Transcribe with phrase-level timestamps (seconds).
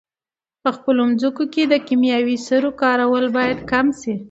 [0.63, 4.13] په خپلو مځکو کې د کیمیاوي سرو کارول باید کم شي.